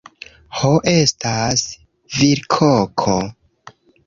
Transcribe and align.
Ho, 0.59 0.71
estas 0.91 1.67
virkoko 2.15 3.19